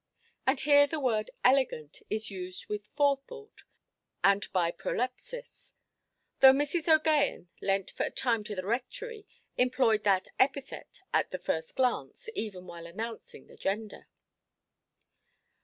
[0.47, 3.65] And here the word "elegant" is used with forethought,
[4.23, 5.75] and by prolepsis;
[6.39, 6.85] though Mrs.
[6.85, 9.27] OʼGaghan, lent for a time to the Rectory,
[9.57, 14.07] employed that epithet at the first glance, even while announcing the gender.